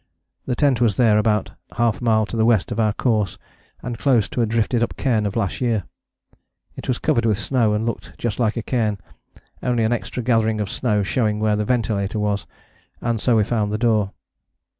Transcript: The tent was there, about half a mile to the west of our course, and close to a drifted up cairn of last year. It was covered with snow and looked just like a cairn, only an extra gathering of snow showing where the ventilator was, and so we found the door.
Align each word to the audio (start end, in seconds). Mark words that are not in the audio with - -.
The 0.47 0.55
tent 0.55 0.81
was 0.81 0.97
there, 0.97 1.19
about 1.19 1.51
half 1.77 2.01
a 2.01 2.03
mile 2.03 2.25
to 2.25 2.35
the 2.35 2.43
west 2.43 2.71
of 2.71 2.79
our 2.79 2.91
course, 2.91 3.37
and 3.83 3.99
close 3.99 4.27
to 4.29 4.41
a 4.41 4.47
drifted 4.47 4.81
up 4.81 4.97
cairn 4.97 5.27
of 5.27 5.35
last 5.35 5.61
year. 5.61 5.83
It 6.75 6.87
was 6.87 6.97
covered 6.97 7.23
with 7.27 7.37
snow 7.37 7.75
and 7.75 7.85
looked 7.85 8.17
just 8.17 8.39
like 8.39 8.57
a 8.57 8.63
cairn, 8.63 8.97
only 9.61 9.83
an 9.83 9.93
extra 9.93 10.23
gathering 10.23 10.59
of 10.59 10.71
snow 10.71 11.03
showing 11.03 11.39
where 11.39 11.55
the 11.55 11.65
ventilator 11.65 12.17
was, 12.17 12.47
and 12.99 13.21
so 13.21 13.35
we 13.37 13.43
found 13.43 13.71
the 13.71 13.77
door. 13.77 14.11